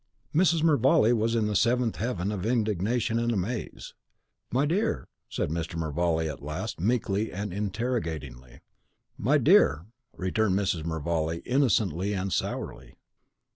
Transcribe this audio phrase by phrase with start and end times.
[0.33, 0.63] Mrs.
[0.63, 3.93] Mervale was in the seventh heaven of indignation and amaze!
[4.51, 5.75] "My dear?" said Mr.
[5.75, 8.61] Mervale at last, meekly and interogatingly.
[9.19, 9.85] "My dear!"
[10.17, 10.83] returned Mrs.
[10.85, 12.95] Mervale, innocently and sourly.